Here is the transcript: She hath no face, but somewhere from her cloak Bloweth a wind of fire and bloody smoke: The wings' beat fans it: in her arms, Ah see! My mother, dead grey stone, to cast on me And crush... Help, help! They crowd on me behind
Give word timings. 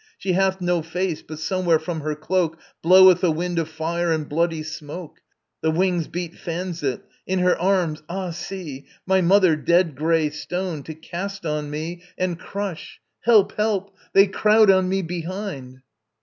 She 0.17 0.33
hath 0.33 0.59
no 0.61 0.81
face, 0.81 1.21
but 1.21 1.37
somewhere 1.37 1.77
from 1.77 1.99
her 1.99 2.15
cloak 2.15 2.57
Bloweth 2.81 3.23
a 3.23 3.29
wind 3.29 3.59
of 3.59 3.69
fire 3.69 4.11
and 4.11 4.27
bloody 4.27 4.63
smoke: 4.63 5.19
The 5.61 5.69
wings' 5.69 6.07
beat 6.07 6.33
fans 6.39 6.81
it: 6.81 7.03
in 7.27 7.37
her 7.37 7.55
arms, 7.55 8.01
Ah 8.09 8.31
see! 8.31 8.87
My 9.05 9.21
mother, 9.21 9.55
dead 9.55 9.95
grey 9.95 10.31
stone, 10.31 10.81
to 10.85 10.95
cast 10.95 11.45
on 11.45 11.69
me 11.69 12.01
And 12.17 12.39
crush... 12.39 12.99
Help, 13.25 13.51
help! 13.57 13.95
They 14.13 14.25
crowd 14.25 14.71
on 14.71 14.89
me 14.89 15.03
behind 15.03 15.81